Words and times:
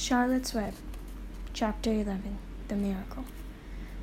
Charlotte's 0.00 0.54
Web, 0.54 0.74
Chapter 1.52 1.90
11 1.90 2.38
The 2.68 2.76
Miracle. 2.76 3.24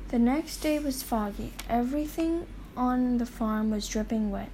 The 0.08 0.18
next 0.18 0.58
day 0.58 0.78
was 0.78 1.02
foggy. 1.02 1.54
Everything 1.70 2.46
on 2.76 3.16
the 3.16 3.24
farm 3.24 3.70
was 3.70 3.88
dripping 3.88 4.30
wet. 4.30 4.50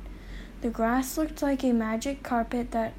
The 0.61 0.71
grass 0.71 1.19
looked 1.19 1.43
like 1.43 1.65
a 1.65 1.73
magic 1.73 2.23
carpet 2.23 2.71
that 2.71 2.93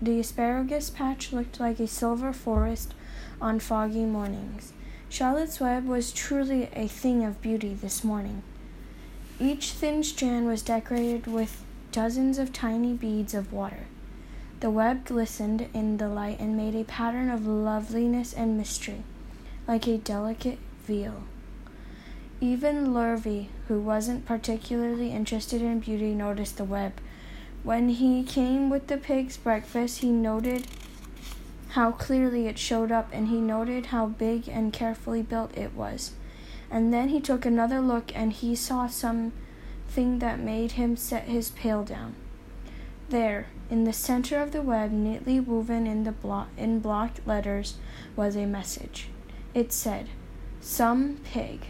the 0.00 0.18
asparagus 0.18 0.88
patch 0.88 1.30
looked 1.30 1.60
like 1.60 1.78
a 1.78 1.86
silver 1.86 2.32
forest 2.32 2.94
on 3.38 3.60
foggy 3.60 4.06
mornings. 4.06 4.72
Charlotte's 5.10 5.60
Web 5.60 5.84
was 5.84 6.10
truly 6.10 6.70
a 6.72 6.88
thing 6.88 7.22
of 7.22 7.42
beauty 7.42 7.74
this 7.74 8.02
morning. 8.02 8.42
Each 9.38 9.72
thin 9.72 10.02
strand 10.02 10.46
was 10.46 10.62
decorated 10.62 11.26
with 11.26 11.62
dozens 11.92 12.38
of 12.38 12.50
tiny 12.50 12.94
beads 12.94 13.34
of 13.34 13.52
water. 13.52 13.84
The 14.60 14.70
web 14.70 15.04
glistened 15.04 15.68
in 15.74 15.98
the 15.98 16.08
light 16.08 16.40
and 16.40 16.56
made 16.56 16.74
a 16.74 16.84
pattern 16.84 17.28
of 17.28 17.46
loveliness 17.46 18.32
and 18.32 18.56
mystery, 18.56 19.02
like 19.68 19.86
a 19.86 19.98
delicate 19.98 20.58
veil. 20.86 21.24
Even 22.40 22.94
Lurvy, 22.94 23.48
who 23.68 23.80
wasn't 23.80 24.26
particularly 24.26 25.10
interested 25.10 25.62
in 25.62 25.80
beauty, 25.80 26.14
noticed 26.14 26.56
the 26.56 26.64
web. 26.64 26.94
When 27.62 27.88
he 27.88 28.22
came 28.22 28.70
with 28.70 28.86
the 28.86 28.96
pig's 28.96 29.36
breakfast, 29.36 30.00
he 30.00 30.10
noted 30.10 30.66
how 31.70 31.92
clearly 31.92 32.46
it 32.46 32.58
showed 32.58 32.92
up, 32.92 33.08
and 33.12 33.28
he 33.28 33.40
noted 33.40 33.86
how 33.86 34.06
big 34.06 34.48
and 34.48 34.72
carefully 34.72 35.22
built 35.22 35.56
it 35.56 35.74
was. 35.74 36.12
And 36.70 36.92
then 36.92 37.08
he 37.08 37.20
took 37.20 37.44
another 37.44 37.80
look, 37.80 38.14
and 38.14 38.32
he 38.32 38.54
saw 38.54 38.86
something 38.86 40.18
that 40.18 40.38
made 40.38 40.72
him 40.72 40.96
set 40.96 41.24
his 41.24 41.50
pail 41.50 41.82
down. 41.84 42.14
There, 43.08 43.46
in 43.70 43.84
the 43.84 43.92
center 43.92 44.40
of 44.40 44.52
the 44.52 44.62
web, 44.62 44.92
neatly 44.92 45.40
woven 45.40 45.86
in 45.86 46.04
the 46.04 46.12
block 46.12 46.48
in 46.56 46.80
block 46.80 47.12
letters, 47.26 47.76
was 48.16 48.36
a 48.36 48.46
message. 48.46 49.08
It 49.54 49.72
said, 49.72 50.08
"Some 50.60 51.18
pig." 51.24 51.66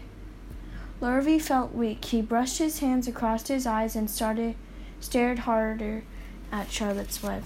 Lurvy 1.00 1.40
felt 1.40 1.74
weak. 1.74 2.04
He 2.04 2.22
brushed 2.22 2.58
his 2.58 2.78
hands 2.78 3.06
across 3.06 3.46
his 3.48 3.66
eyes 3.66 3.94
and 3.94 4.08
started 4.08 4.54
stared 5.00 5.40
harder 5.40 6.02
at 6.50 6.70
Charlotte's 6.70 7.22
web. 7.22 7.42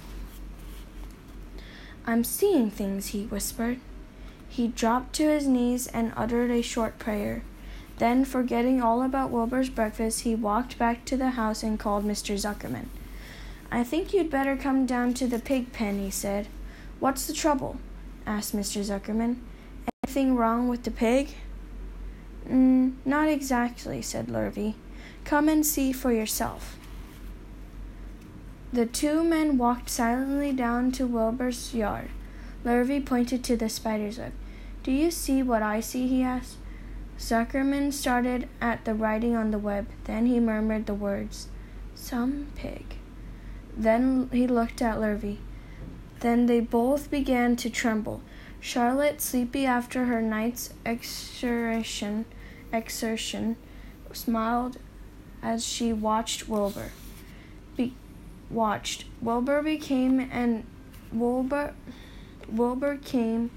I'm 2.07 2.25
seeing 2.25 2.71
things, 2.71 3.09
he 3.09 3.27
whispered. 3.27 3.81
He 4.49 4.69
dropped 4.69 5.15
to 5.17 5.29
his 5.29 5.47
knees 5.47 5.89
and 5.89 6.13
uttered 6.17 6.51
a 6.51 6.63
short 6.63 6.99
prayer. 6.99 7.43
Then, 7.99 8.25
forgetting 8.25 8.81
all 8.81 9.03
about 9.03 9.31
Wilbur's 9.31 9.69
breakfast, 9.69 10.21
he 10.21 10.35
walked 10.35 10.79
back 10.79 11.05
to 11.07 11.17
the 11.17 11.31
house 11.31 11.63
and 11.63 11.79
called 11.79 12.07
Mr. 12.07 12.39
Zuckerman. 12.39 12.87
I 13.71 13.85
think 13.85 14.15
you'd 14.15 14.31
better 14.31 14.57
come 14.57 14.87
down 14.87 15.15
to 15.15 15.27
the 15.27 15.39
pig 15.39 15.73
pen, 15.73 15.99
he 15.99 16.11
said. 16.11 16.49
What's 17.01 17.27
the 17.27 17.35
trouble? 17.35 17.79
asked 18.27 18.57
Mr. 18.57 18.83
Zuckerman. 18.83 19.37
Anything 20.05 20.37
wrong 20.37 20.69
with 20.69 20.85
the 20.85 20.91
pig? 20.91 21.35
Mm, 22.49 22.95
not 23.05 23.29
exactly, 23.29 24.01
said 24.01 24.29
Lurvy. 24.29 24.75
Come 25.25 25.49
and 25.49 25.65
see 25.65 25.93
for 25.93 26.13
yourself. 26.13 26.79
The 28.73 28.87
two 28.87 29.23
men 29.23 29.59
walked 29.59 29.91
silently 29.91 30.53
down 30.53 30.93
to 30.93 31.07
Wilbur's 31.07 31.75
yard. 31.75 32.11
Lurvy 32.65 33.05
pointed 33.05 33.45
to 33.45 33.57
the 33.57 33.69
spider's 33.69 34.19
web. 34.19 34.33
Do 34.83 34.93
you 34.93 35.11
see 35.11 35.43
what 35.43 35.63
I 35.63 35.81
see? 35.81 36.07
he 36.07 36.23
asked. 36.23 36.57
Zuckerman 37.19 37.93
started 37.93 38.49
at 38.61 38.85
the 38.85 38.95
writing 38.95 39.35
on 39.35 39.51
the 39.51 39.59
web. 39.59 39.89
Then 40.05 40.27
he 40.27 40.39
murmured 40.39 40.87
the 40.87 40.95
words, 40.95 41.49
Some 41.95 42.49
pig. 42.55 42.98
Then 43.79 44.29
he 44.33 44.49
looked 44.49 44.83
at 44.83 44.99
Lurvy. 44.99 45.39
Then 46.19 46.47
they 46.47 46.59
both 46.59 47.13
began 47.13 47.55
to 47.57 47.71
tremble. 47.71 48.23
Charlotte, 48.59 49.21
sleepy 49.21 49.65
after 49.65 50.07
her 50.07 50.21
night's 50.21 50.75
exertion, 50.85 52.25
exertion 52.73 53.57
smiled 54.13 54.79
as 55.43 55.65
she 55.65 55.93
watched 55.93 56.49
Wilbur. 56.49 56.91
Be- 57.77 57.95
watched. 58.51 59.05
Wilbur 59.23 59.63
became 59.63 60.19
and 60.33 60.65
Wilbur 61.13 61.75
Wilbur 62.51 62.97
came 62.97 63.51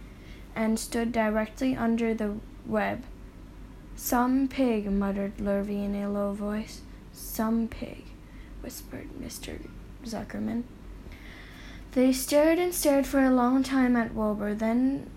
and 0.56 0.78
stood 0.78 1.12
directly 1.12 1.76
under 1.76 2.14
the 2.14 2.36
web. 2.66 3.04
Some 3.96 4.48
pig, 4.48 4.92
muttered 4.92 5.38
Lurvy 5.38 5.84
in 5.84 5.96
a 5.96 6.10
low 6.10 6.34
voice. 6.34 6.82
Some 7.14 7.68
pig, 7.68 8.04
whispered 8.62 9.10
Mr. 9.20 9.60
Zuckerman. 10.06 10.64
They 11.94 12.14
stared 12.14 12.58
and 12.58 12.74
stared 12.74 13.06
for 13.06 13.24
a 13.24 13.32
long 13.32 13.64
time 13.64 13.96
at 13.96 14.14
Wilbur. 14.14 14.54
Then 14.54 15.10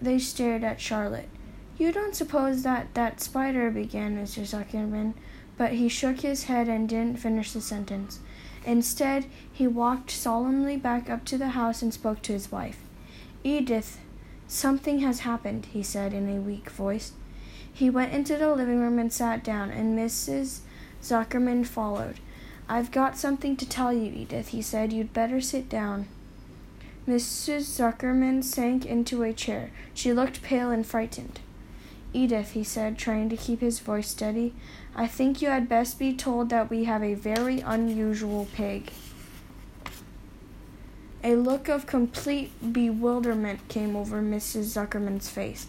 they 0.00 0.18
stared 0.18 0.64
at 0.64 0.80
Charlotte. 0.80 1.28
You 1.76 1.92
don't 1.92 2.14
suppose 2.14 2.62
that 2.62 2.94
that 2.94 3.20
spider 3.20 3.70
began, 3.70 4.16
Mr. 4.16 4.42
Zuckerman, 4.42 5.14
but 5.58 5.72
he 5.72 5.88
shook 5.88 6.20
his 6.20 6.44
head 6.44 6.68
and 6.68 6.88
didn't 6.88 7.18
finish 7.18 7.52
the 7.52 7.60
sentence. 7.60 8.20
Instead, 8.64 9.26
he 9.52 9.66
walked 9.66 10.10
solemnly 10.10 10.76
back 10.76 11.10
up 11.10 11.24
to 11.26 11.36
the 11.36 11.48
house 11.48 11.82
and 11.82 11.92
spoke 11.92 12.22
to 12.22 12.32
his 12.32 12.50
wife. 12.50 12.78
Edith, 13.42 14.00
something 14.46 15.00
has 15.00 15.20
happened, 15.20 15.66
he 15.66 15.82
said 15.82 16.14
in 16.14 16.28
a 16.28 16.40
weak 16.40 16.70
voice. 16.70 17.12
He 17.70 17.90
went 17.90 18.12
into 18.12 18.36
the 18.36 18.54
living 18.54 18.80
room 18.80 18.98
and 18.98 19.12
sat 19.12 19.42
down, 19.44 19.70
and 19.70 19.98
Mrs. 19.98 20.60
Zuckerman 21.02 21.66
followed. 21.66 22.20
I've 22.68 22.90
got 22.90 23.18
something 23.18 23.56
to 23.56 23.68
tell 23.68 23.92
you, 23.92 24.10
Edith, 24.12 24.48
he 24.48 24.62
said. 24.62 24.92
You'd 24.92 25.12
better 25.12 25.40
sit 25.40 25.68
down. 25.68 26.06
Mrs. 27.06 27.64
Zuckerman 27.78 28.42
sank 28.42 28.86
into 28.86 29.22
a 29.22 29.34
chair. 29.34 29.70
She 29.92 30.12
looked 30.12 30.42
pale 30.42 30.70
and 30.70 30.86
frightened. 30.86 31.40
Edith, 32.14 32.52
he 32.52 32.64
said, 32.64 32.96
trying 32.96 33.28
to 33.28 33.36
keep 33.36 33.60
his 33.60 33.80
voice 33.80 34.08
steady, 34.08 34.54
I 34.94 35.06
think 35.06 35.42
you 35.42 35.48
had 35.48 35.68
best 35.68 35.98
be 35.98 36.14
told 36.14 36.48
that 36.50 36.70
we 36.70 36.84
have 36.84 37.02
a 37.02 37.14
very 37.14 37.60
unusual 37.60 38.46
pig. 38.54 38.90
A 41.22 41.34
look 41.34 41.68
of 41.68 41.86
complete 41.86 42.52
bewilderment 42.72 43.66
came 43.68 43.96
over 43.96 44.22
Mrs. 44.22 44.64
Zuckerman's 44.64 45.28
face. 45.28 45.66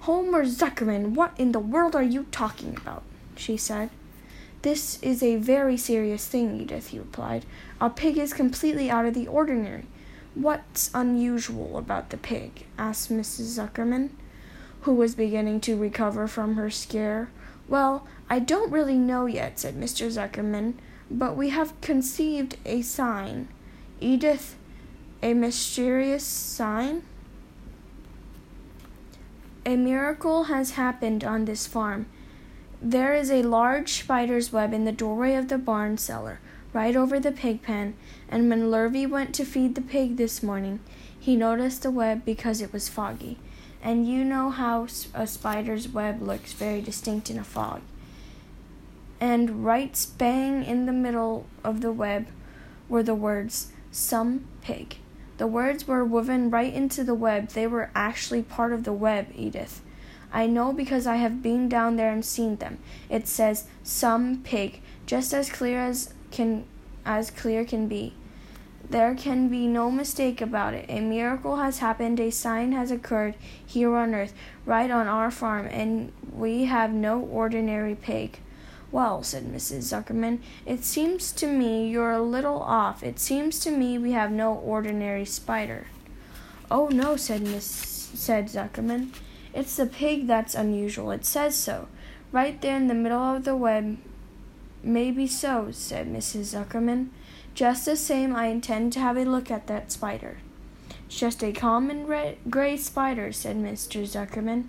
Homer 0.00 0.44
Zuckerman, 0.44 1.14
what 1.14 1.32
in 1.38 1.52
the 1.52 1.60
world 1.60 1.94
are 1.94 2.02
you 2.02 2.26
talking 2.30 2.76
about? 2.76 3.02
she 3.36 3.56
said. 3.56 3.90
This 4.66 5.00
is 5.00 5.22
a 5.22 5.36
very 5.36 5.76
serious 5.76 6.26
thing, 6.26 6.60
Edith, 6.60 6.88
he 6.88 6.98
replied. 6.98 7.46
A 7.80 7.88
pig 7.88 8.18
is 8.18 8.32
completely 8.32 8.90
out 8.90 9.06
of 9.06 9.14
the 9.14 9.28
ordinary. 9.28 9.84
What's 10.34 10.90
unusual 10.92 11.78
about 11.78 12.10
the 12.10 12.16
pig? 12.16 12.66
asked 12.76 13.08
Mrs. 13.08 13.56
Zuckerman, 13.56 14.10
who 14.80 14.92
was 14.92 15.14
beginning 15.14 15.60
to 15.60 15.78
recover 15.78 16.26
from 16.26 16.56
her 16.56 16.68
scare. 16.68 17.28
Well, 17.68 18.08
I 18.28 18.40
don't 18.40 18.72
really 18.72 18.98
know 18.98 19.26
yet, 19.26 19.60
said 19.60 19.76
Mr. 19.76 20.10
Zuckerman, 20.10 20.74
but 21.08 21.36
we 21.36 21.50
have 21.50 21.80
conceived 21.80 22.56
a 22.64 22.82
sign. 22.82 23.46
Edith, 24.00 24.56
a 25.22 25.32
mysterious 25.32 26.24
sign? 26.24 27.04
A 29.64 29.76
miracle 29.76 30.44
has 30.50 30.72
happened 30.72 31.22
on 31.22 31.44
this 31.44 31.68
farm. 31.68 32.06
There 32.88 33.14
is 33.14 33.32
a 33.32 33.42
large 33.42 33.94
spider's 33.94 34.52
web 34.52 34.72
in 34.72 34.84
the 34.84 34.92
doorway 34.92 35.34
of 35.34 35.48
the 35.48 35.58
barn 35.58 35.98
cellar, 35.98 36.38
right 36.72 36.94
over 36.94 37.18
the 37.18 37.32
pig 37.32 37.60
pen, 37.60 37.96
and 38.28 38.48
when 38.48 38.70
Lurvy 38.70 39.10
went 39.10 39.34
to 39.34 39.44
feed 39.44 39.74
the 39.74 39.80
pig 39.80 40.16
this 40.16 40.40
morning, 40.40 40.78
he 41.18 41.34
noticed 41.34 41.82
the 41.82 41.90
web 41.90 42.24
because 42.24 42.60
it 42.60 42.72
was 42.72 42.88
foggy. 42.88 43.38
And 43.82 44.06
you 44.06 44.22
know 44.22 44.50
how 44.50 44.86
a 45.14 45.26
spider's 45.26 45.88
web 45.88 46.22
looks 46.22 46.52
very 46.52 46.80
distinct 46.80 47.28
in 47.28 47.40
a 47.40 47.42
fog. 47.42 47.82
And 49.20 49.64
right 49.64 50.06
bang 50.16 50.62
in 50.62 50.86
the 50.86 50.92
middle 50.92 51.46
of 51.64 51.80
the 51.80 51.90
web 51.90 52.28
were 52.88 53.02
the 53.02 53.16
words, 53.16 53.72
Some 53.90 54.46
pig. 54.62 54.98
The 55.38 55.48
words 55.48 55.88
were 55.88 56.04
woven 56.04 56.50
right 56.50 56.72
into 56.72 57.02
the 57.02 57.16
web. 57.16 57.48
They 57.48 57.66
were 57.66 57.90
actually 57.96 58.42
part 58.42 58.72
of 58.72 58.84
the 58.84 58.92
web, 58.92 59.26
Edith. 59.34 59.82
I 60.32 60.46
know 60.46 60.72
because 60.72 61.06
I 61.06 61.16
have 61.16 61.42
been 61.42 61.68
down 61.68 61.96
there 61.96 62.12
and 62.12 62.24
seen 62.24 62.56
them. 62.56 62.78
It 63.08 63.28
says 63.28 63.66
some 63.82 64.42
pig, 64.42 64.80
just 65.06 65.32
as 65.32 65.50
clear 65.50 65.80
as 65.80 66.14
can 66.30 66.64
as 67.04 67.30
clear 67.30 67.64
can 67.64 67.88
be. 67.88 68.14
There 68.88 69.14
can 69.14 69.48
be 69.48 69.66
no 69.66 69.90
mistake 69.90 70.40
about 70.40 70.74
it. 70.74 70.86
A 70.88 71.00
miracle 71.00 71.56
has 71.56 71.78
happened, 71.78 72.20
a 72.20 72.30
sign 72.30 72.72
has 72.72 72.90
occurred 72.90 73.34
here 73.64 73.94
on 73.96 74.14
earth, 74.14 74.32
right 74.64 74.90
on 74.90 75.08
our 75.08 75.30
farm, 75.30 75.66
and 75.66 76.12
we 76.32 76.64
have 76.66 76.92
no 76.92 77.20
ordinary 77.20 77.94
pig. 77.94 78.38
Well, 78.92 79.24
said 79.24 79.44
Mrs. 79.44 79.92
Zuckerman, 79.92 80.38
it 80.64 80.84
seems 80.84 81.32
to 81.32 81.48
me 81.48 81.88
you're 81.88 82.12
a 82.12 82.22
little 82.22 82.60
off. 82.60 83.02
It 83.02 83.18
seems 83.18 83.58
to 83.60 83.70
me 83.70 83.98
we 83.98 84.12
have 84.12 84.30
no 84.30 84.54
ordinary 84.54 85.24
spider. 85.24 85.88
Oh 86.70 86.88
no, 86.88 87.16
said 87.16 87.42
Miss 87.42 87.64
said 87.66 88.46
Zuckerman. 88.46 89.10
It's 89.56 89.76
the 89.76 89.86
pig 89.86 90.26
that's 90.26 90.54
unusual. 90.54 91.10
It 91.12 91.24
says 91.24 91.56
so. 91.56 91.88
Right 92.30 92.60
there 92.60 92.76
in 92.76 92.88
the 92.88 92.94
middle 92.94 93.34
of 93.34 93.44
the 93.44 93.56
web. 93.56 93.96
Maybe 94.82 95.26
so, 95.26 95.70
said 95.72 96.12
Mrs. 96.12 96.54
Zuckerman. 96.54 97.08
Just 97.54 97.86
the 97.86 97.96
same, 97.96 98.36
I 98.36 98.48
intend 98.48 98.92
to 98.92 99.00
have 99.00 99.16
a 99.16 99.24
look 99.24 99.50
at 99.50 99.66
that 99.66 99.90
spider. 99.90 100.36
It's 101.06 101.18
just 101.18 101.42
a 101.42 101.52
common 101.52 102.06
red, 102.06 102.36
gray 102.50 102.76
spider, 102.76 103.32
said 103.32 103.56
Mr. 103.56 104.02
Zuckerman. 104.02 104.64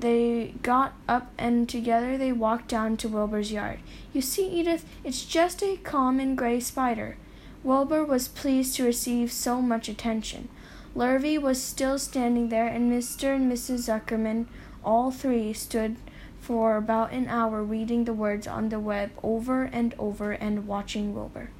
They 0.00 0.54
got 0.62 0.92
up 1.08 1.32
and 1.38 1.66
together 1.66 2.18
they 2.18 2.30
walked 2.30 2.68
down 2.68 2.98
to 2.98 3.08
Wilbur's 3.08 3.50
yard. 3.50 3.78
You 4.12 4.20
see, 4.20 4.46
Edith, 4.50 4.84
it's 5.02 5.24
just 5.24 5.62
a 5.62 5.78
common 5.78 6.36
gray 6.36 6.60
spider. 6.60 7.16
Wilbur 7.64 8.04
was 8.04 8.28
pleased 8.28 8.76
to 8.76 8.84
receive 8.84 9.32
so 9.32 9.62
much 9.62 9.88
attention. 9.88 10.50
Lurvy 10.98 11.38
was 11.38 11.62
still 11.62 11.96
standing 11.96 12.48
there, 12.48 12.66
and 12.66 12.90
Mr. 12.90 13.32
and 13.36 13.50
Mrs. 13.50 13.86
Zuckerman, 13.86 14.46
all 14.84 15.12
three, 15.12 15.52
stood 15.52 15.94
for 16.40 16.76
about 16.76 17.12
an 17.12 17.28
hour 17.28 17.62
reading 17.62 18.02
the 18.02 18.12
words 18.12 18.48
on 18.48 18.68
the 18.68 18.80
web 18.80 19.12
over 19.22 19.62
and 19.62 19.94
over 19.96 20.32
and 20.32 20.66
watching 20.66 21.14
Wilbur. 21.14 21.50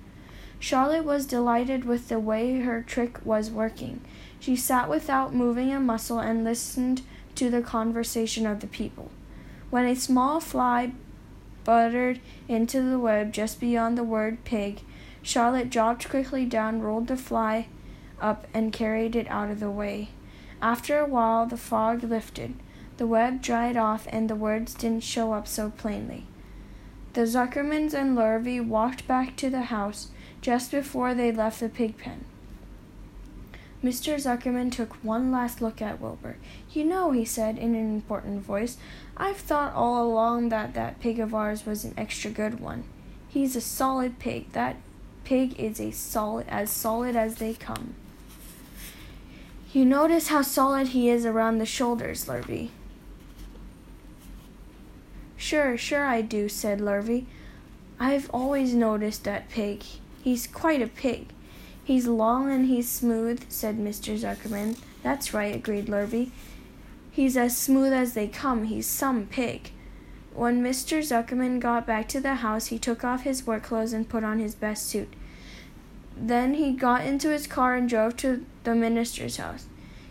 Charlotte 0.58 1.04
was 1.04 1.24
delighted 1.24 1.84
with 1.84 2.08
the 2.08 2.18
way 2.18 2.58
her 2.62 2.82
trick 2.82 3.24
was 3.24 3.48
working. 3.48 4.00
She 4.40 4.56
sat 4.56 4.88
without 4.88 5.32
moving 5.32 5.72
a 5.72 5.78
muscle 5.78 6.18
and 6.18 6.42
listened 6.42 7.02
to 7.36 7.48
the 7.48 7.62
conversation 7.62 8.44
of 8.44 8.58
the 8.58 8.66
people. 8.66 9.08
When 9.70 9.84
a 9.84 9.94
small 9.94 10.40
fly 10.40 10.90
buttered 11.62 12.18
into 12.48 12.82
the 12.82 12.98
web 12.98 13.32
just 13.32 13.60
beyond 13.60 13.96
the 13.96 14.02
word 14.02 14.42
pig, 14.42 14.80
Charlotte 15.22 15.70
dropped 15.70 16.08
quickly 16.08 16.44
down, 16.44 16.80
rolled 16.80 17.06
the 17.06 17.16
fly 17.16 17.68
up, 18.20 18.46
and 18.52 18.72
carried 18.72 19.16
it 19.16 19.28
out 19.28 19.50
of 19.50 19.60
the 19.60 19.70
way. 19.70 20.10
After 20.60 20.98
a 20.98 21.06
while, 21.06 21.46
the 21.46 21.56
fog 21.56 22.02
lifted. 22.02 22.54
The 22.96 23.06
web 23.06 23.42
dried 23.42 23.76
off, 23.76 24.06
and 24.10 24.28
the 24.28 24.34
words 24.34 24.74
didn't 24.74 25.04
show 25.04 25.32
up 25.32 25.46
so 25.46 25.70
plainly. 25.70 26.26
The 27.14 27.22
Zuckermans 27.22 27.94
and 27.94 28.16
Lurvy 28.16 28.64
walked 28.64 29.06
back 29.06 29.36
to 29.36 29.50
the 29.50 29.62
house 29.62 30.08
just 30.40 30.70
before 30.70 31.14
they 31.14 31.32
left 31.32 31.60
the 31.60 31.68
pig 31.68 31.96
pen. 31.96 32.24
Mr. 33.82 34.16
Zuckerman 34.16 34.72
took 34.72 34.94
one 35.04 35.30
last 35.30 35.62
look 35.62 35.80
at 35.80 36.00
Wilbur. 36.00 36.36
You 36.72 36.84
know, 36.84 37.12
he 37.12 37.24
said 37.24 37.58
in 37.58 37.76
an 37.76 37.94
important 37.94 38.42
voice, 38.42 38.76
I've 39.16 39.36
thought 39.36 39.72
all 39.72 40.04
along 40.04 40.48
that 40.48 40.74
that 40.74 40.98
pig 40.98 41.20
of 41.20 41.32
ours 41.32 41.64
was 41.64 41.84
an 41.84 41.94
extra 41.96 42.30
good 42.30 42.58
one. 42.58 42.84
He's 43.28 43.54
a 43.54 43.60
solid 43.60 44.18
pig. 44.18 44.52
That 44.52 44.76
pig 45.22 45.58
is 45.60 45.80
a 45.80 45.92
solid 45.92 46.46
as 46.48 46.70
solid 46.70 47.14
as 47.14 47.36
they 47.36 47.54
come. 47.54 47.94
You 49.72 49.84
notice 49.84 50.28
how 50.28 50.40
solid 50.40 50.88
he 50.88 51.10
is 51.10 51.26
around 51.26 51.58
the 51.58 51.66
shoulders, 51.66 52.24
Lurvy. 52.24 52.70
Sure, 55.36 55.76
sure 55.76 56.06
I 56.06 56.22
do, 56.22 56.48
said 56.48 56.80
Lurvy. 56.80 57.26
I've 58.00 58.30
always 58.30 58.72
noticed 58.72 59.24
that 59.24 59.50
pig. 59.50 59.82
He's 60.22 60.46
quite 60.46 60.80
a 60.80 60.86
pig. 60.86 61.28
He's 61.84 62.06
long 62.06 62.50
and 62.50 62.66
he's 62.66 62.88
smooth, 62.88 63.44
said 63.50 63.78
Mr. 63.78 64.18
Zuckerman. 64.18 64.78
That's 65.02 65.34
right, 65.34 65.54
agreed 65.54 65.86
Lurvy. 65.86 66.30
He's 67.10 67.36
as 67.36 67.56
smooth 67.56 67.92
as 67.92 68.14
they 68.14 68.26
come. 68.26 68.64
He's 68.64 68.86
some 68.86 69.26
pig. 69.26 69.72
When 70.32 70.62
Mr. 70.62 71.00
Zuckerman 71.00 71.60
got 71.60 71.86
back 71.86 72.08
to 72.08 72.20
the 72.20 72.36
house, 72.36 72.66
he 72.66 72.78
took 72.78 73.04
off 73.04 73.24
his 73.24 73.46
work 73.46 73.64
clothes 73.64 73.92
and 73.92 74.08
put 74.08 74.24
on 74.24 74.38
his 74.38 74.54
best 74.54 74.86
suit. 74.86 75.12
Then 76.20 76.54
he 76.54 76.72
got 76.72 77.04
into 77.04 77.30
his 77.30 77.46
car 77.46 77.74
and 77.74 77.88
drove 77.88 78.16
to 78.18 78.44
the 78.64 78.74
minister's 78.74 79.36
house. 79.36 79.66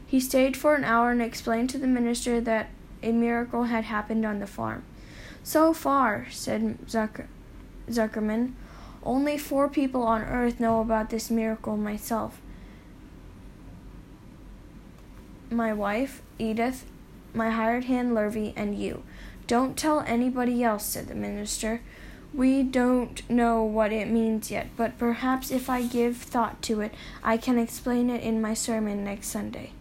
He 0.05 0.19
stayed 0.19 0.55
for 0.55 0.75
an 0.75 0.85
hour 0.85 1.11
and 1.11 1.21
explained 1.21 1.69
to 1.71 1.77
the 1.77 1.87
minister 1.87 2.39
that 2.41 2.69
a 3.03 3.11
miracle 3.11 3.63
had 3.63 3.85
happened 3.85 4.25
on 4.25 4.39
the 4.39 4.47
farm. 4.47 4.83
So 5.43 5.73
far, 5.73 6.27
said 6.29 6.77
Zucker- 6.87 7.27
Zuckerman, 7.89 8.53
only 9.03 9.37
four 9.37 9.69
people 9.69 10.03
on 10.03 10.23
earth 10.23 10.59
know 10.59 10.81
about 10.81 11.09
this 11.09 11.29
miracle 11.29 11.77
myself. 11.77 12.41
My 15.49 15.73
wife, 15.73 16.21
Edith, 16.39 16.85
my 17.33 17.49
hired 17.51 17.85
hand, 17.85 18.13
Lurvy, 18.13 18.53
and 18.55 18.77
you. 18.77 19.03
Don't 19.45 19.77
tell 19.77 20.01
anybody 20.01 20.63
else, 20.63 20.85
said 20.85 21.07
the 21.07 21.15
minister. 21.15 21.81
We 22.37 22.61
don't 22.61 23.27
know 23.31 23.63
what 23.63 23.91
it 23.91 24.07
means 24.07 24.51
yet, 24.51 24.67
but 24.77 24.99
perhaps 24.99 25.49
if 25.49 25.71
I 25.71 25.81
give 25.81 26.17
thought 26.17 26.61
to 26.63 26.81
it, 26.81 26.93
I 27.23 27.35
can 27.35 27.57
explain 27.57 28.11
it 28.11 28.21
in 28.21 28.39
my 28.39 28.53
sermon 28.53 29.03
next 29.03 29.29
Sunday. 29.29 29.71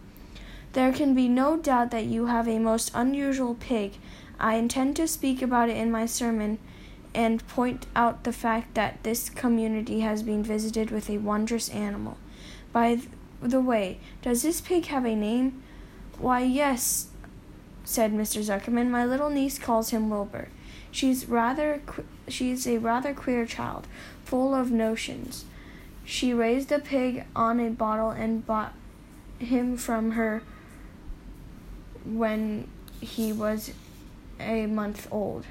There 0.73 0.91
can 0.91 1.13
be 1.13 1.27
no 1.27 1.57
doubt 1.57 1.91
that 1.91 2.05
you 2.05 2.25
have 2.25 2.47
a 2.47 2.57
most 2.57 2.89
unusual 2.95 3.53
pig. 3.53 3.99
I 4.39 4.55
intend 4.55 4.95
to 4.95 5.07
speak 5.07 5.43
about 5.43 5.69
it 5.69 5.77
in 5.77 5.91
my 5.91 6.07
sermon 6.07 6.57
and 7.13 7.47
point 7.47 7.85
out 7.95 8.23
the 8.23 8.33
fact 8.33 8.73
that 8.73 9.03
this 9.03 9.29
community 9.29 9.99
has 9.99 10.23
been 10.23 10.41
visited 10.41 10.89
with 10.89 11.11
a 11.11 11.19
wondrous 11.19 11.69
animal. 11.69 12.17
By 12.73 13.01
the 13.39 13.61
way, 13.61 13.99
does 14.23 14.41
this 14.41 14.61
pig 14.61 14.87
have 14.87 15.05
a 15.05 15.15
name? 15.15 15.61
Why, 16.17 16.41
yes, 16.41 17.09
said 17.83 18.13
Mr. 18.13 18.41
Zuckerman. 18.41 18.89
My 18.89 19.05
little 19.05 19.29
niece 19.29 19.59
calls 19.59 19.91
him 19.91 20.09
Wilbur. 20.09 20.47
She's 20.91 21.27
rather 21.27 21.81
she's 22.27 22.67
a 22.67 22.77
rather 22.77 23.13
queer 23.13 23.45
child, 23.45 23.87
full 24.25 24.55
of 24.55 24.71
notions. 24.71 25.45
She 26.05 26.33
raised 26.33 26.71
a 26.71 26.79
pig 26.79 27.25
on 27.35 27.59
a 27.59 27.69
bottle 27.69 28.11
and 28.11 28.45
bought 28.45 28.73
him 29.39 29.77
from 29.77 30.11
her 30.11 30.41
when 32.05 32.67
he 33.01 33.33
was 33.33 33.71
a 34.39 34.65
month 34.65 35.07
old. 35.11 35.45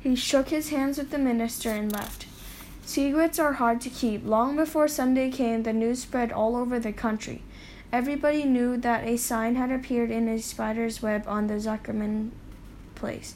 He 0.00 0.14
shook 0.14 0.50
his 0.50 0.68
hands 0.68 0.98
with 0.98 1.10
the 1.10 1.18
minister 1.18 1.70
and 1.70 1.90
left. 1.90 2.26
Secrets 2.84 3.38
are 3.38 3.54
hard 3.54 3.80
to 3.80 3.88
keep. 3.88 4.26
Long 4.26 4.56
before 4.56 4.86
Sunday 4.86 5.30
came, 5.30 5.62
the 5.62 5.72
news 5.72 6.02
spread 6.02 6.30
all 6.30 6.54
over 6.56 6.78
the 6.78 6.92
country. 6.92 7.42
Everybody 7.90 8.44
knew 8.44 8.76
that 8.76 9.06
a 9.06 9.16
sign 9.16 9.54
had 9.54 9.72
appeared 9.72 10.10
in 10.10 10.28
a 10.28 10.38
spider's 10.38 11.00
web 11.00 11.24
on 11.26 11.46
the 11.46 11.54
Zuckerman 11.54 12.32
place. 13.04 13.34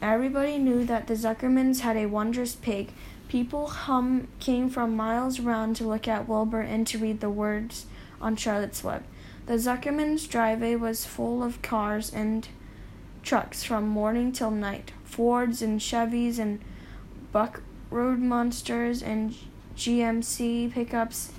Everybody 0.00 0.56
knew 0.56 0.84
that 0.84 1.08
the 1.08 1.14
Zuckermans 1.14 1.80
had 1.80 1.96
a 1.96 2.06
wondrous 2.06 2.54
pig. 2.54 2.92
People 3.28 3.66
hum 3.66 4.28
came 4.38 4.70
from 4.70 4.94
miles 4.94 5.40
around 5.40 5.74
to 5.76 5.88
look 5.88 6.06
at 6.06 6.28
Wilbur 6.28 6.60
and 6.60 6.86
to 6.86 6.98
read 6.98 7.18
the 7.18 7.28
words 7.28 7.86
on 8.20 8.36
Charlotte's 8.36 8.84
web. 8.84 9.02
The 9.46 9.54
Zuckermans' 9.54 10.28
driveway 10.28 10.76
was 10.76 11.04
full 11.04 11.42
of 11.42 11.60
cars 11.60 12.14
and 12.14 12.46
trucks 13.24 13.64
from 13.64 13.88
morning 13.88 14.30
till 14.30 14.52
night. 14.52 14.92
Fords 15.02 15.60
and 15.60 15.80
Chevys 15.80 16.38
and 16.38 16.60
Buck 17.32 17.62
Road 17.90 18.20
Monsters 18.20 19.02
and 19.02 19.34
GMC 19.76 20.70
pickups 20.70 21.32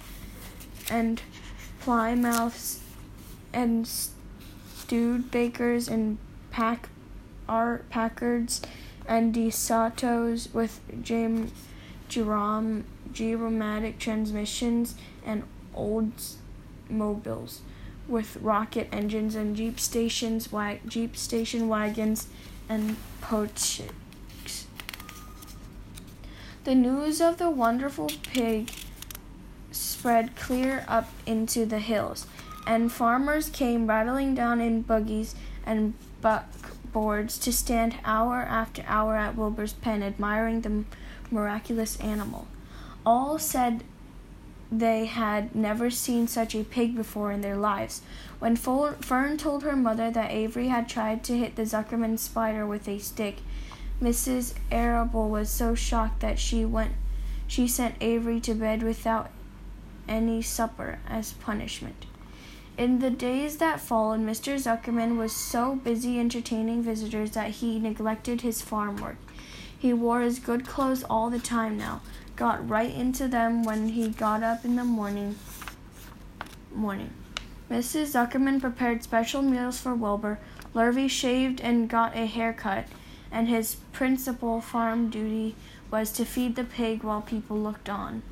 and 0.89 1.21
Plymouths 1.79 2.81
and 3.53 3.85
Studebakers 3.85 5.89
and 5.89 6.17
Pack 6.51 6.89
Art 7.49 7.89
Packards 7.89 8.61
and 9.07 9.33
DeSotos 9.33 10.53
with 10.53 10.79
Jim 11.01 11.51
Jerome 12.07 12.85
gyromatic 13.11 13.97
transmissions 13.97 14.95
and 15.25 15.43
Oldsmobiles 15.75 17.59
with 18.07 18.37
rocket 18.41 18.89
engines 18.91 19.35
and 19.35 19.55
Jeep 19.55 19.79
stations, 19.79 20.51
wa- 20.51 20.75
Jeep 20.85 21.15
station 21.15 21.67
wagons 21.67 22.27
and 22.67 22.97
Pontiacs. 23.21 24.65
The 26.63 26.75
news 26.75 27.21
of 27.21 27.37
the 27.37 27.49
wonderful 27.49 28.11
pig 28.23 28.71
spread 29.71 30.35
clear 30.35 30.83
up 30.87 31.09
into 31.25 31.65
the 31.65 31.79
hills, 31.79 32.27
and 32.67 32.91
farmers 32.91 33.49
came 33.49 33.87
rattling 33.87 34.35
down 34.35 34.59
in 34.61 34.81
buggies 34.81 35.33
and 35.65 35.93
buckboards 36.21 37.41
to 37.41 37.51
stand 37.51 37.95
hour 38.05 38.41
after 38.41 38.83
hour 38.87 39.15
at 39.15 39.35
Wilbur's 39.35 39.73
pen 39.73 40.03
admiring 40.03 40.61
the 40.61 40.83
miraculous 41.29 41.99
animal. 41.99 42.47
All 43.05 43.39
said 43.39 43.83
they 44.71 45.05
had 45.05 45.53
never 45.53 45.89
seen 45.89 46.27
such 46.27 46.55
a 46.55 46.63
pig 46.63 46.95
before 46.95 47.31
in 47.31 47.41
their 47.41 47.57
lives. 47.57 48.01
When 48.39 48.55
Fern 48.55 49.37
told 49.37 49.63
her 49.63 49.75
mother 49.75 50.09
that 50.11 50.31
Avery 50.31 50.69
had 50.69 50.87
tried 50.87 51.23
to 51.25 51.37
hit 51.37 51.55
the 51.55 51.63
Zuckerman 51.63 52.17
spider 52.17 52.65
with 52.65 52.87
a 52.87 52.99
stick, 52.99 53.37
Mrs. 54.01 54.53
Arable 54.71 55.29
was 55.29 55.49
so 55.49 55.75
shocked 55.75 56.21
that 56.21 56.39
she 56.39 56.65
went 56.65 56.93
she 57.47 57.67
sent 57.67 57.95
Avery 57.99 58.39
to 58.39 58.53
bed 58.53 58.81
without 58.81 59.29
any 60.07 60.41
supper 60.41 60.99
as 61.05 61.33
punishment. 61.33 62.05
In 62.77 62.99
the 62.99 63.09
days 63.09 63.57
that 63.57 63.81
followed, 63.81 64.21
Mr. 64.21 64.55
Zuckerman 64.55 65.17
was 65.17 65.33
so 65.33 65.75
busy 65.75 66.19
entertaining 66.19 66.81
visitors 66.81 67.31
that 67.31 67.51
he 67.51 67.79
neglected 67.79 68.41
his 68.41 68.61
farm 68.61 68.97
work. 68.97 69.17
He 69.77 69.93
wore 69.93 70.21
his 70.21 70.39
good 70.39 70.67
clothes 70.67 71.03
all 71.03 71.29
the 71.29 71.39
time 71.39 71.77
now, 71.77 72.01
got 72.35 72.67
right 72.67 72.93
into 72.93 73.27
them 73.27 73.63
when 73.63 73.89
he 73.89 74.09
got 74.09 74.41
up 74.41 74.63
in 74.63 74.77
the 74.77 74.83
morning. 74.83 75.35
Morning. 76.73 77.11
Mrs. 77.69 78.13
Zuckerman 78.13 78.61
prepared 78.61 79.03
special 79.03 79.41
meals 79.41 79.79
for 79.79 79.93
Wilbur. 79.93 80.39
Lurvy 80.73 81.09
shaved 81.09 81.61
and 81.61 81.89
got 81.89 82.15
a 82.15 82.25
haircut, 82.25 82.85
and 83.31 83.47
his 83.47 83.75
principal 83.91 84.61
farm 84.61 85.09
duty 85.09 85.55
was 85.89 86.11
to 86.13 86.25
feed 86.25 86.55
the 86.55 86.63
pig 86.63 87.03
while 87.03 87.21
people 87.21 87.57
looked 87.57 87.89
on. 87.89 88.23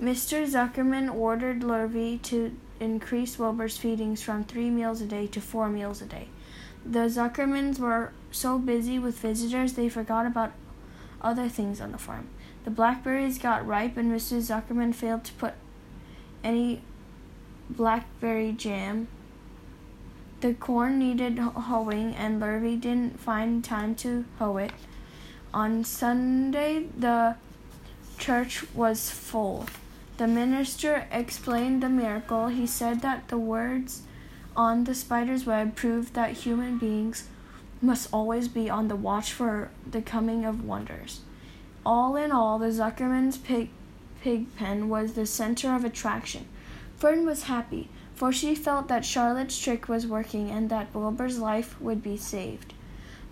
Mr. 0.00 0.44
Zuckerman 0.46 1.12
ordered 1.14 1.60
Lurvy 1.62 2.20
to 2.22 2.56
increase 2.82 3.38
Wilbur's 3.38 3.78
feedings 3.78 4.22
from 4.22 4.44
three 4.44 4.70
meals 4.70 5.00
a 5.00 5.06
day 5.06 5.26
to 5.28 5.40
four 5.40 5.68
meals 5.68 6.02
a 6.02 6.06
day. 6.06 6.28
The 6.84 7.06
Zuckermans 7.08 7.78
were 7.78 8.12
so 8.30 8.58
busy 8.58 8.98
with 8.98 9.18
visitors 9.18 9.74
they 9.74 9.88
forgot 9.88 10.26
about 10.26 10.52
other 11.20 11.48
things 11.48 11.80
on 11.80 11.92
the 11.92 11.98
farm. 11.98 12.28
The 12.64 12.70
blackberries 12.70 13.38
got 13.38 13.66
ripe, 13.66 13.96
and 13.96 14.12
Mrs. 14.12 14.50
Zuckerman 14.50 14.94
failed 14.94 15.24
to 15.24 15.32
put 15.34 15.54
any 16.42 16.82
blackberry 17.70 18.52
jam. 18.52 19.08
The 20.40 20.54
corn 20.54 20.98
needed 20.98 21.38
hoeing, 21.38 22.14
and 22.14 22.40
Lurvy 22.40 22.80
didn't 22.80 23.20
find 23.20 23.64
time 23.64 23.94
to 23.96 24.24
hoe 24.38 24.56
it. 24.56 24.72
On 25.54 25.84
Sunday, 25.84 26.86
the 26.96 27.36
church 28.18 28.64
was 28.74 29.10
full. 29.10 29.66
The 30.18 30.28
minister 30.28 31.06
explained 31.10 31.82
the 31.82 31.88
miracle. 31.88 32.48
He 32.48 32.66
said 32.66 33.00
that 33.00 33.28
the 33.28 33.38
words 33.38 34.02
on 34.54 34.84
the 34.84 34.94
spider's 34.94 35.46
web 35.46 35.74
proved 35.74 36.14
that 36.14 36.32
human 36.32 36.78
beings 36.78 37.28
must 37.80 38.08
always 38.12 38.46
be 38.46 38.68
on 38.68 38.88
the 38.88 38.96
watch 38.96 39.32
for 39.32 39.70
the 39.90 40.02
coming 40.02 40.44
of 40.44 40.64
wonders. 40.64 41.20
All 41.84 42.14
in 42.16 42.30
all, 42.30 42.58
the 42.58 42.70
Zuckerman's 42.70 43.38
pig, 43.38 43.70
pig 44.20 44.54
pen 44.56 44.88
was 44.88 45.14
the 45.14 45.26
center 45.26 45.74
of 45.74 45.84
attraction. 45.84 46.46
Fern 46.96 47.26
was 47.26 47.44
happy, 47.44 47.88
for 48.14 48.32
she 48.32 48.54
felt 48.54 48.86
that 48.88 49.04
Charlotte's 49.04 49.58
trick 49.58 49.88
was 49.88 50.06
working 50.06 50.50
and 50.50 50.70
that 50.70 50.94
Wilbur's 50.94 51.38
life 51.38 51.80
would 51.80 52.02
be 52.02 52.16
saved. 52.16 52.74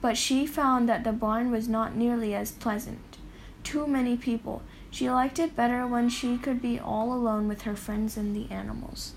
But 0.00 0.16
she 0.16 0.46
found 0.46 0.88
that 0.88 1.04
the 1.04 1.12
barn 1.12 1.52
was 1.52 1.68
not 1.68 1.94
nearly 1.94 2.34
as 2.34 2.50
pleasant. 2.50 3.18
Too 3.62 3.86
many 3.86 4.16
people. 4.16 4.62
She 4.90 5.10
liked 5.10 5.38
it 5.38 5.54
better 5.54 5.86
when 5.86 6.08
she 6.08 6.36
could 6.36 6.60
be 6.60 6.78
all 6.78 7.12
alone 7.12 7.46
with 7.46 7.62
her 7.62 7.76
friends 7.76 8.16
and 8.16 8.34
the 8.34 8.52
animals. 8.52 9.12